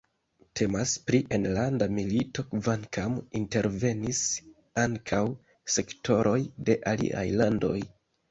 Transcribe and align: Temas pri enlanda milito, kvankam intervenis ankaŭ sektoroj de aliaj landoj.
Temas 0.59 0.93
pri 1.09 1.17
enlanda 1.35 1.87
milito, 1.97 2.43
kvankam 2.53 3.19
intervenis 3.41 4.23
ankaŭ 4.85 5.21
sektoroj 5.77 6.39
de 6.71 6.79
aliaj 6.93 7.27
landoj. 7.43 7.79